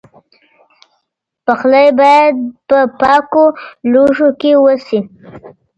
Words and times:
پخلی 1.45 1.87
باید 1.99 2.35
په 2.67 2.77
پاکو 2.99 3.45
لوښو 3.91 4.29
کې 4.39 4.51
وشي. 4.63 4.99